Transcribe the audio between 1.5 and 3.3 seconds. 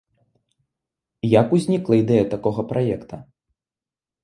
узнікла ідэя такога праекта?